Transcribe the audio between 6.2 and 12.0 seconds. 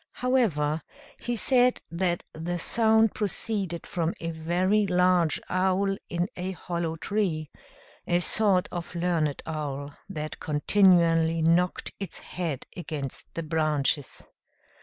a hollow tree; a sort of learned owl, that continually knocked